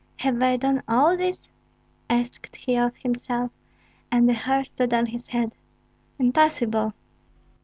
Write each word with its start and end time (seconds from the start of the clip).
"Have 0.17 0.41
I 0.41 0.55
done 0.55 0.81
all 0.87 1.15
this?" 1.15 1.51
asked 2.09 2.55
he 2.55 2.75
of 2.75 2.95
himself; 2.95 3.51
and 4.11 4.27
the 4.27 4.33
hair 4.33 4.63
stood 4.63 4.95
on 4.95 5.05
his 5.05 5.27
head. 5.27 5.53
"Impossible! 6.17 6.95